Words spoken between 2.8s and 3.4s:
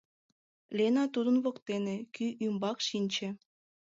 шинче.